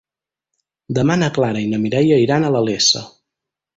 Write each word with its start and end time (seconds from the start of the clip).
Demà 0.99 1.17
na 1.23 1.29
Clara 1.37 1.63
i 1.65 1.67
na 1.73 1.81
Mireia 1.85 2.21
iran 2.25 2.47
a 2.47 2.51
la 2.57 2.63
Iessa. 2.73 3.05